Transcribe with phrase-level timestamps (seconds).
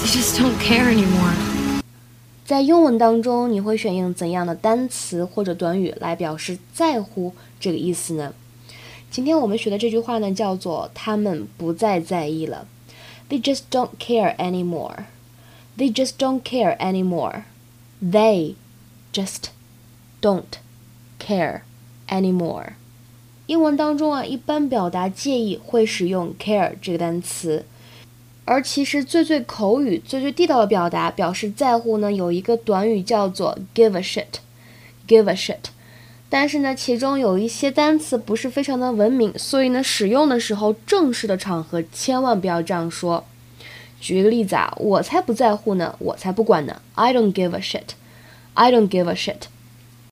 [0.00, 1.34] They just don't care anymore.
[2.44, 8.32] 在英文当中，你会选用怎样的单词或者短语来表示在乎这个意思呢？
[9.10, 12.66] 今天我们学的这句话呢，叫做“他们不再在意了”。
[13.28, 15.04] They just don't care anymore.
[15.76, 17.42] They just don't care anymore.
[18.02, 18.54] They
[19.12, 19.48] just
[20.22, 20.44] don't
[21.18, 21.60] care
[22.08, 22.72] anymore.
[23.46, 27.64] 英文当中啊，一般表达介意会使用 care 这个单词。
[28.50, 35.68] 而其实最最口语、最最地道的表达表示在乎呢，有一个短语叫做 give a shit，give a shit。
[36.30, 43.22] 但是呢，其中有一些单词不是非常的文明，所以呢，使用的时候正式的场合千万不要这样说。
[44.00, 49.42] 举个例子啊，我才不在乎呢，我才不管呢，I don't give a shit，I don't give a shit。